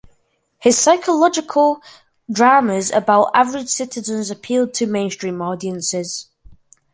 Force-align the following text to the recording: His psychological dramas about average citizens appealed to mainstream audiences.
His 0.57 0.79
psychological 0.79 1.79
dramas 2.27 2.89
about 2.89 3.29
average 3.35 3.69
citizens 3.69 4.31
appealed 4.31 4.73
to 4.73 4.87
mainstream 4.87 5.43
audiences. 5.43 6.25